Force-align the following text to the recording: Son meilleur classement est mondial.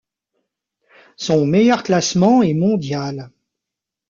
Son 1.15 1.45
meilleur 1.45 1.83
classement 1.83 2.41
est 2.41 2.55
mondial. 2.55 3.29